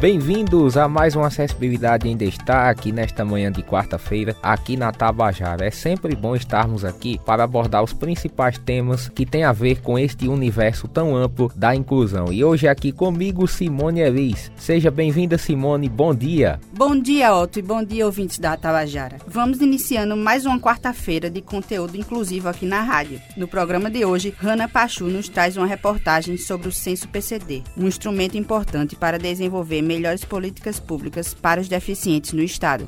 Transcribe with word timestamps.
Bem-vindos 0.00 0.76
a 0.76 0.86
mais 0.86 1.16
uma 1.16 1.26
Acessibilidade 1.26 2.08
em 2.08 2.16
Destaque 2.16 2.92
nesta 2.92 3.24
manhã 3.24 3.50
de 3.50 3.64
quarta-feira 3.64 4.36
aqui 4.40 4.76
na 4.76 4.92
Tabajara. 4.92 5.66
É 5.66 5.72
sempre 5.72 6.14
bom 6.14 6.36
estarmos 6.36 6.84
aqui 6.84 7.20
para 7.26 7.42
abordar 7.42 7.82
os 7.82 7.92
principais 7.92 8.56
temas 8.58 9.08
que 9.08 9.26
têm 9.26 9.42
a 9.42 9.50
ver 9.50 9.80
com 9.80 9.98
este 9.98 10.28
universo 10.28 10.86
tão 10.86 11.16
amplo 11.16 11.50
da 11.56 11.74
inclusão. 11.74 12.32
E 12.32 12.44
hoje 12.44 12.68
aqui 12.68 12.92
comigo 12.92 13.48
Simone 13.48 13.98
Elis. 13.98 14.52
Seja 14.54 14.88
bem-vinda 14.88 15.36
Simone, 15.36 15.88
bom 15.88 16.14
dia. 16.14 16.60
Bom 16.72 16.96
dia 16.96 17.34
Otto 17.34 17.58
e 17.58 17.62
bom 17.62 17.82
dia 17.82 18.06
ouvintes 18.06 18.38
da 18.38 18.56
Tabajara. 18.56 19.16
Vamos 19.26 19.60
iniciando 19.60 20.16
mais 20.16 20.46
uma 20.46 20.60
quarta-feira 20.60 21.28
de 21.28 21.42
conteúdo 21.42 21.96
inclusivo 21.96 22.48
aqui 22.48 22.66
na 22.66 22.82
rádio. 22.82 23.20
No 23.36 23.48
programa 23.48 23.90
de 23.90 24.04
hoje, 24.04 24.32
Rana 24.38 24.68
Pachu 24.68 25.06
nos 25.06 25.28
traz 25.28 25.56
uma 25.56 25.66
reportagem 25.66 26.36
sobre 26.36 26.68
o 26.68 26.72
Censo 26.72 27.08
PCD, 27.08 27.64
um 27.76 27.88
instrumento 27.88 28.38
importante 28.38 28.94
para 28.94 29.18
desenvolver 29.18 29.87
melhores 29.88 30.24
políticas 30.24 30.78
públicas 30.78 31.32
para 31.32 31.60
os 31.60 31.68
deficientes 31.68 32.32
no 32.32 32.42
Estado. 32.42 32.86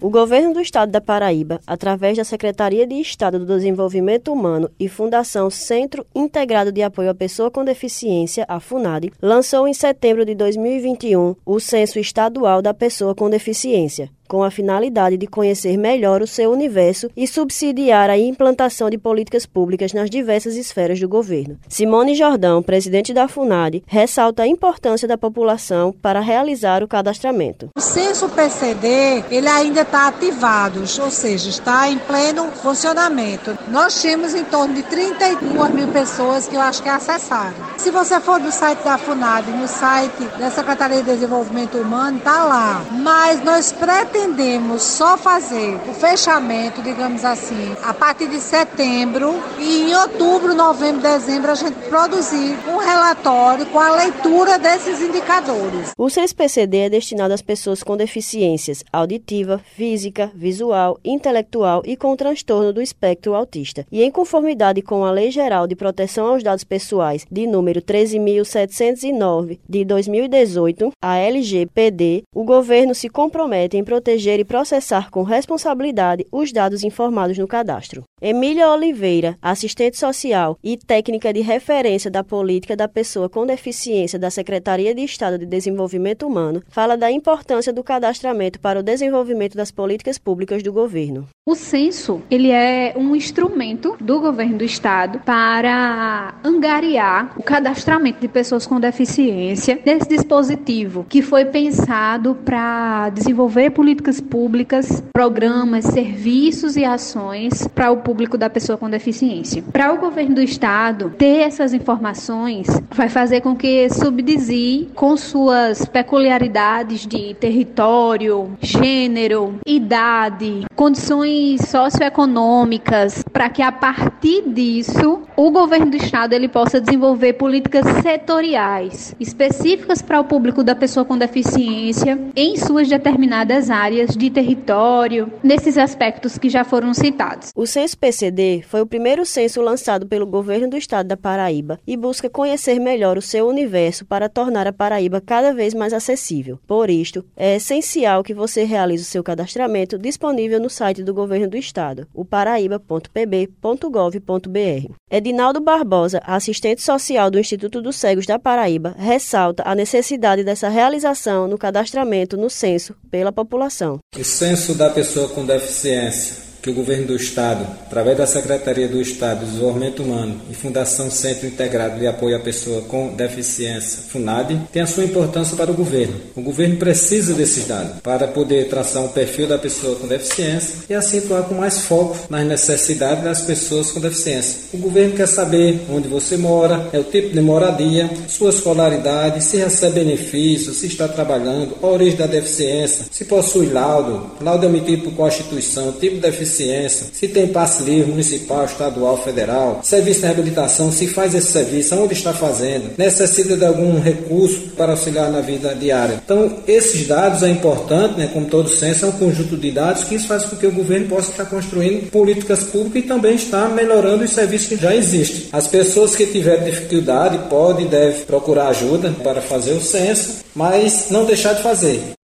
O 0.00 0.10
governo 0.10 0.52
do 0.52 0.60
estado 0.60 0.90
da 0.90 1.00
Paraíba, 1.00 1.60
através 1.64 2.16
da 2.16 2.24
Secretaria 2.24 2.84
de 2.84 2.96
Estado 2.96 3.38
do 3.38 3.46
Desenvolvimento 3.46 4.32
Humano 4.32 4.68
e 4.80 4.88
Fundação 4.88 5.48
Centro 5.48 6.04
Integrado 6.12 6.72
de 6.72 6.82
Apoio 6.82 7.10
à 7.10 7.14
Pessoa 7.14 7.52
com 7.52 7.64
Deficiência, 7.64 8.44
a 8.48 8.58
FUNAD, 8.58 9.12
lançou 9.22 9.68
em 9.68 9.72
setembro 9.72 10.24
de 10.24 10.34
2021 10.34 11.36
o 11.46 11.60
Censo 11.60 12.00
Estadual 12.00 12.60
da 12.60 12.74
Pessoa 12.74 13.14
com 13.14 13.30
Deficiência, 13.30 14.10
com 14.32 14.42
a 14.42 14.50
finalidade 14.50 15.18
de 15.18 15.26
conhecer 15.26 15.76
melhor 15.76 16.22
o 16.22 16.26
seu 16.26 16.50
universo 16.50 17.10
e 17.14 17.26
subsidiar 17.26 18.08
a 18.08 18.16
implantação 18.16 18.88
de 18.88 18.96
políticas 18.96 19.44
públicas 19.44 19.92
nas 19.92 20.08
diversas 20.08 20.56
esferas 20.56 20.98
do 20.98 21.06
governo. 21.06 21.58
Simone 21.68 22.14
Jordão, 22.14 22.62
presidente 22.62 23.12
da 23.12 23.28
FUNAD, 23.28 23.82
ressalta 23.86 24.44
a 24.44 24.46
importância 24.46 25.06
da 25.06 25.18
população 25.18 25.94
para 26.00 26.20
realizar 26.20 26.82
o 26.82 26.88
cadastramento. 26.88 27.68
O 27.76 27.80
censo 27.82 28.26
PCD, 28.30 29.22
ele 29.30 29.48
ainda 29.48 29.82
está 29.82 30.08
ativado, 30.08 30.80
ou 30.80 31.10
seja, 31.10 31.50
está 31.50 31.90
em 31.90 31.98
pleno 31.98 32.50
funcionamento. 32.52 33.54
Nós 33.68 34.00
temos 34.00 34.34
em 34.34 34.44
torno 34.44 34.74
de 34.74 34.82
32 34.84 35.74
mil 35.74 35.88
pessoas 35.88 36.48
que 36.48 36.56
eu 36.56 36.60
acho 36.62 36.82
que 36.82 36.88
acessaram. 36.88 37.52
Se 37.76 37.90
você 37.90 38.18
for 38.18 38.40
no 38.40 38.50
site 38.50 38.82
da 38.82 38.96
FUNAD, 38.96 39.50
no 39.50 39.68
site 39.68 40.24
da 40.38 40.50
Secretaria 40.50 41.02
de 41.02 41.10
Desenvolvimento 41.10 41.76
Humano, 41.76 42.16
está 42.16 42.44
lá. 42.44 42.82
Mas 42.92 43.44
nós 43.44 43.72
pretendemos 43.72 44.21
pretendemos 44.22 44.82
só 44.82 45.18
fazer 45.18 45.74
o 45.88 45.94
fechamento, 45.94 46.80
digamos 46.80 47.24
assim, 47.24 47.74
a 47.82 47.92
partir 47.92 48.28
de 48.28 48.38
setembro 48.38 49.34
e 49.58 49.82
em 49.82 49.94
outubro, 49.96 50.54
novembro, 50.54 51.02
dezembro 51.02 51.50
a 51.50 51.54
gente 51.56 51.76
produzir 51.88 52.56
um 52.68 52.78
relatório 52.78 53.66
com 53.66 53.80
a 53.80 53.96
leitura 53.96 54.60
desses 54.60 55.00
indicadores. 55.02 55.90
O 55.98 56.08
CES-PCD 56.08 56.78
é 56.78 56.90
destinado 56.90 57.34
às 57.34 57.42
pessoas 57.42 57.82
com 57.82 57.96
deficiências 57.96 58.84
auditiva, 58.92 59.60
física, 59.74 60.30
visual, 60.34 60.98
intelectual 61.04 61.82
e 61.84 61.96
com 61.96 62.14
transtorno 62.14 62.72
do 62.72 62.80
espectro 62.80 63.34
autista. 63.34 63.84
E 63.90 64.04
em 64.04 64.10
conformidade 64.10 64.82
com 64.82 65.04
a 65.04 65.10
Lei 65.10 65.32
Geral 65.32 65.66
de 65.66 65.74
Proteção 65.74 66.28
aos 66.28 66.44
Dados 66.44 66.64
Pessoais 66.64 67.26
de 67.30 67.46
número 67.46 67.82
13.709 67.82 69.58
de 69.68 69.84
2018, 69.84 70.92
a 71.02 71.16
LGPD, 71.16 72.22
o 72.34 72.44
governo 72.44 72.94
se 72.94 73.08
compromete 73.08 73.76
em 73.76 73.82
proteger 73.82 74.11
proteger 74.12 74.40
e 74.40 74.44
processar 74.44 75.10
com 75.10 75.22
responsabilidade 75.22 76.26
os 76.30 76.52
dados 76.52 76.84
informados 76.84 77.38
no 77.38 77.48
cadastro. 77.48 78.02
Emília 78.20 78.70
Oliveira, 78.70 79.36
assistente 79.40 79.98
social 79.98 80.56
e 80.62 80.76
técnica 80.76 81.32
de 81.32 81.40
referência 81.40 82.10
da 82.10 82.22
política 82.22 82.76
da 82.76 82.86
pessoa 82.86 83.28
com 83.28 83.46
deficiência 83.46 84.18
da 84.18 84.30
Secretaria 84.30 84.94
de 84.94 85.02
Estado 85.02 85.38
de 85.38 85.46
Desenvolvimento 85.46 86.26
Humano, 86.26 86.62
fala 86.68 86.96
da 86.96 87.10
importância 87.10 87.72
do 87.72 87.82
cadastramento 87.82 88.60
para 88.60 88.78
o 88.78 88.82
desenvolvimento 88.82 89.56
das 89.56 89.72
políticas 89.72 90.18
públicas 90.18 90.62
do 90.62 90.72
governo. 90.72 91.26
O 91.44 91.56
censo, 91.56 92.22
ele 92.30 92.52
é 92.52 92.94
um 92.96 93.16
instrumento 93.16 93.96
do 94.00 94.20
governo 94.20 94.58
do 94.58 94.64
estado 94.64 95.18
para 95.20 96.34
angariar 96.44 97.34
o 97.36 97.42
cadastramento 97.42 98.20
de 98.20 98.28
pessoas 98.28 98.64
com 98.64 98.78
deficiência 98.78 99.80
nesse 99.84 100.08
dispositivo 100.08 101.04
que 101.08 101.20
foi 101.20 101.46
pensado 101.46 102.36
para 102.44 103.08
desenvolver 103.08 103.70
políticas 103.70 103.91
públicas, 104.20 105.02
programas, 105.12 105.84
serviços 105.84 106.76
e 106.76 106.84
ações 106.84 107.68
para 107.68 107.90
o 107.90 107.98
público 107.98 108.38
da 108.38 108.48
pessoa 108.48 108.78
com 108.78 108.88
deficiência. 108.88 109.62
Para 109.72 109.92
o 109.92 109.98
governo 109.98 110.36
do 110.36 110.42
estado 110.42 111.12
ter 111.18 111.40
essas 111.40 111.74
informações 111.74 112.66
vai 112.90 113.08
fazer 113.08 113.40
com 113.42 113.54
que 113.54 113.88
subdizie 113.90 114.88
com 114.94 115.16
suas 115.16 115.84
peculiaridades 115.84 117.06
de 117.06 117.34
território, 117.34 118.56
gênero, 118.60 119.56
idade, 119.66 120.64
condições 120.74 121.60
socioeconômicas, 121.68 123.22
para 123.32 123.50
que 123.50 123.62
a 123.62 123.70
partir 123.70 124.48
disso 124.48 125.22
o 125.36 125.50
governo 125.50 125.90
do 125.90 125.96
estado 125.96 126.32
ele 126.32 126.48
possa 126.48 126.80
desenvolver 126.80 127.34
políticas 127.34 127.84
setoriais 128.02 129.14
específicas 129.20 130.00
para 130.00 130.20
o 130.20 130.24
público 130.24 130.64
da 130.64 130.74
pessoa 130.74 131.04
com 131.04 131.18
deficiência 131.18 132.18
em 132.34 132.56
suas 132.56 132.88
determinadas 132.88 133.70
áreas 133.70 133.81
de 133.90 134.30
território, 134.30 135.32
nesses 135.42 135.76
aspectos 135.76 136.38
que 136.38 136.48
já 136.48 136.62
foram 136.62 136.94
citados. 136.94 137.50
O 137.56 137.66
censo 137.66 137.98
PCD 137.98 138.62
foi 138.68 138.80
o 138.80 138.86
primeiro 138.86 139.26
censo 139.26 139.60
lançado 139.60 140.06
pelo 140.06 140.24
governo 140.24 140.70
do 140.70 140.76
estado 140.76 141.08
da 141.08 141.16
Paraíba 141.16 141.80
e 141.84 141.96
busca 141.96 142.30
conhecer 142.30 142.78
melhor 142.78 143.18
o 143.18 143.22
seu 143.22 143.48
universo 143.48 144.06
para 144.06 144.28
tornar 144.28 144.68
a 144.68 144.72
Paraíba 144.72 145.20
cada 145.20 145.52
vez 145.52 145.74
mais 145.74 145.92
acessível. 145.92 146.60
Por 146.64 146.90
isto, 146.90 147.24
é 147.36 147.56
essencial 147.56 148.22
que 148.22 148.32
você 148.32 148.62
realize 148.62 149.02
o 149.02 149.06
seu 149.06 149.24
cadastramento 149.24 149.98
disponível 149.98 150.60
no 150.60 150.70
site 150.70 151.02
do 151.02 151.12
governo 151.12 151.48
do 151.48 151.56
estado, 151.56 152.06
o 152.14 152.24
paraíba.pb.gov.br. 152.24 154.92
Edinaldo 155.10 155.60
Barbosa, 155.60 156.22
assistente 156.24 156.82
social 156.82 157.32
do 157.32 157.38
Instituto 157.38 157.82
dos 157.82 157.96
Cegos 157.96 158.26
da 158.26 158.38
Paraíba, 158.38 158.94
ressalta 158.96 159.64
a 159.66 159.74
necessidade 159.74 160.44
dessa 160.44 160.68
realização 160.68 161.48
no 161.48 161.58
cadastramento 161.58 162.36
no 162.36 162.48
censo 162.48 162.94
pela 163.10 163.32
população. 163.32 163.71
O 164.18 164.24
censo 164.24 164.74
da 164.74 164.90
pessoa 164.90 165.28
com 165.28 165.44
deficiência 165.44 166.51
que 166.62 166.70
o 166.70 166.74
governo 166.74 167.08
do 167.08 167.16
Estado, 167.16 167.66
através 167.84 168.16
da 168.16 168.24
Secretaria 168.24 168.86
do 168.86 169.00
Estado 169.00 169.40
de 169.40 169.46
Desenvolvimento 169.46 170.04
Humano 170.04 170.40
e 170.48 170.54
Fundação 170.54 171.10
Centro 171.10 171.48
Integrado 171.48 171.98
de 171.98 172.06
Apoio 172.06 172.36
à 172.36 172.38
Pessoa 172.38 172.82
com 172.82 173.08
Deficiência, 173.08 174.04
FUNAD, 174.08 174.68
tem 174.70 174.80
a 174.80 174.86
sua 174.86 175.04
importância 175.04 175.56
para 175.56 175.72
o 175.72 175.74
governo. 175.74 176.14
O 176.36 176.40
governo 176.40 176.76
precisa 176.76 177.34
desses 177.34 177.66
dados 177.66 178.00
para 178.00 178.28
poder 178.28 178.68
traçar 178.68 179.02
um 179.02 179.08
perfil 179.08 179.48
da 179.48 179.58
pessoa 179.58 179.96
com 179.96 180.06
deficiência 180.06 180.84
e 180.88 180.94
assim 180.94 181.18
atuar 181.18 181.42
com 181.42 181.56
mais 181.56 181.78
foco 181.78 182.16
nas 182.30 182.46
necessidades 182.46 183.24
das 183.24 183.40
pessoas 183.40 183.90
com 183.90 183.98
deficiência. 183.98 184.60
O 184.72 184.78
governo 184.78 185.16
quer 185.16 185.26
saber 185.26 185.80
onde 185.90 186.06
você 186.06 186.36
mora, 186.36 186.88
é 186.92 186.98
o 186.98 187.04
tipo 187.04 187.34
de 187.34 187.40
moradia, 187.40 188.08
sua 188.28 188.50
escolaridade, 188.50 189.42
se 189.42 189.56
recebe 189.56 190.04
benefícios, 190.04 190.76
se 190.76 190.86
está 190.86 191.08
trabalhando, 191.08 191.76
a 191.82 191.86
origem 191.88 192.16
da 192.16 192.26
deficiência, 192.26 193.06
se 193.10 193.24
possui 193.24 193.66
laudo, 193.66 194.30
laudo 194.40 194.64
emitido 194.64 195.02
por 195.02 195.14
Constituição, 195.14 195.92
tipo 195.92 196.16
de 196.16 196.20
deficiência 196.20 196.51
deficiência, 196.52 197.06
se 197.12 197.28
tem 197.28 197.48
passe 197.48 197.82
livre 197.82 198.10
municipal, 198.10 198.64
estadual, 198.64 199.16
federal, 199.22 199.80
serviço 199.82 200.20
de 200.20 200.26
reabilitação, 200.26 200.92
se 200.92 201.06
faz 201.06 201.34
esse 201.34 201.50
serviço, 201.50 201.94
onde 201.96 202.12
está 202.12 202.32
fazendo, 202.32 202.90
necessita 202.98 203.56
de 203.56 203.64
algum 203.64 203.98
recurso 204.00 204.60
para 204.76 204.92
auxiliar 204.92 205.30
na 205.30 205.40
vida 205.40 205.74
diária. 205.74 206.20
Então, 206.24 206.58
esses 206.66 207.06
dados 207.06 207.42
é 207.42 207.48
importante, 207.48 208.18
né, 208.18 208.28
como 208.32 208.46
todo 208.46 208.68
censo, 208.68 209.06
é 209.06 209.08
um 209.08 209.12
conjunto 209.12 209.56
de 209.56 209.70
dados 209.70 210.04
que 210.04 210.14
isso 210.14 210.26
faz 210.26 210.44
com 210.44 210.56
que 210.56 210.66
o 210.66 210.72
governo 210.72 211.08
possa 211.08 211.30
estar 211.30 211.46
construindo 211.46 212.10
políticas 212.10 212.64
públicas 212.64 213.04
e 213.04 213.06
também 213.06 213.34
estar 213.34 213.68
melhorando 213.70 214.24
os 214.24 214.30
serviços 214.30 214.68
que 214.68 214.76
já 214.76 214.94
existem. 214.94 215.46
As 215.52 215.66
pessoas 215.66 216.14
que 216.14 216.26
tiverem 216.26 216.64
dificuldade 216.64 217.38
podem 217.48 217.86
e 217.86 217.88
devem 217.88 218.20
procurar 218.22 218.68
ajuda 218.68 219.10
para 219.22 219.40
fazer 219.40 219.72
o 219.72 219.80
censo, 219.80 220.44
mas 220.54 221.06
não 221.10 221.24
deixar 221.24 221.54
de 221.54 221.62
fazer. 221.62 222.21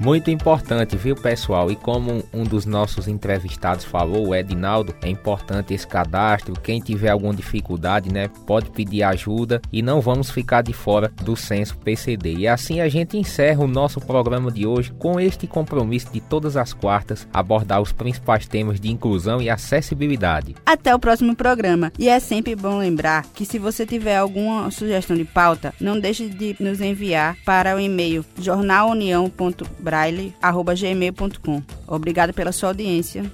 Muito 0.00 0.30
importante, 0.30 0.96
viu, 0.96 1.14
pessoal? 1.14 1.70
E 1.70 1.76
como 1.76 2.24
um 2.32 2.42
dos 2.42 2.64
nossos 2.64 3.06
entrevistados 3.06 3.84
falou, 3.84 4.28
o 4.28 4.34
Edinaldo, 4.34 4.94
é 5.02 5.10
importante 5.10 5.74
esse 5.74 5.86
cadastro. 5.86 6.54
Quem 6.54 6.80
tiver 6.80 7.10
alguma 7.10 7.34
dificuldade, 7.34 8.10
né, 8.10 8.30
pode 8.46 8.70
pedir 8.70 9.02
ajuda 9.02 9.60
e 9.70 9.82
não 9.82 10.00
vamos 10.00 10.30
ficar 10.30 10.62
de 10.62 10.72
fora 10.72 11.12
do 11.22 11.36
censo 11.36 11.76
PCD. 11.76 12.34
E 12.34 12.48
assim 12.48 12.80
a 12.80 12.88
gente 12.88 13.18
encerra 13.18 13.62
o 13.62 13.68
nosso 13.68 14.00
programa 14.00 14.50
de 14.50 14.66
hoje 14.66 14.90
com 14.98 15.20
este 15.20 15.46
compromisso 15.46 16.10
de 16.10 16.20
todas 16.20 16.56
as 16.56 16.72
quartas 16.72 17.28
abordar 17.30 17.82
os 17.82 17.92
principais 17.92 18.48
temas 18.48 18.80
de 18.80 18.90
inclusão 18.90 19.42
e 19.42 19.50
acessibilidade. 19.50 20.56
Até 20.64 20.94
o 20.94 20.98
próximo 20.98 21.36
programa. 21.36 21.92
E 21.98 22.08
é 22.08 22.18
sempre 22.18 22.56
bom 22.56 22.78
lembrar 22.78 23.26
que 23.34 23.44
se 23.44 23.58
você 23.58 23.84
tiver 23.84 24.16
alguma 24.16 24.70
sugestão 24.70 25.14
de 25.14 25.26
pauta, 25.26 25.74
não 25.78 26.00
deixe 26.00 26.26
de 26.30 26.56
nos 26.58 26.80
enviar 26.80 27.36
para 27.44 27.76
o 27.76 27.78
e-mail 27.78 28.24
jornalunião.br 28.38 29.89
braille.gmail.com. 29.90 31.62
Obrigado 31.88 32.32
pela 32.32 32.52
sua 32.52 32.68
audiência. 32.68 33.30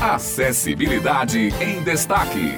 Acessibilidade 0.00 1.54
em 1.60 1.80
Destaque. 1.82 2.56